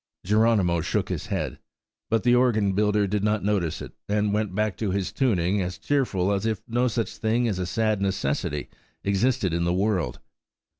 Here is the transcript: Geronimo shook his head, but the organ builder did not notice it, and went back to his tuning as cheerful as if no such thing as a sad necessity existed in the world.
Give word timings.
Geronimo 0.25 0.81
shook 0.81 1.09
his 1.09 1.27
head, 1.27 1.59
but 2.09 2.23
the 2.23 2.33
organ 2.33 2.73
builder 2.73 3.05
did 3.05 3.23
not 3.23 3.43
notice 3.43 3.83
it, 3.83 3.91
and 4.09 4.33
went 4.33 4.55
back 4.55 4.75
to 4.77 4.89
his 4.89 5.11
tuning 5.11 5.61
as 5.61 5.77
cheerful 5.77 6.31
as 6.33 6.47
if 6.47 6.59
no 6.67 6.87
such 6.87 7.17
thing 7.17 7.47
as 7.47 7.59
a 7.59 7.67
sad 7.67 8.01
necessity 8.01 8.67
existed 9.03 9.53
in 9.53 9.63
the 9.63 9.73
world. 9.75 10.17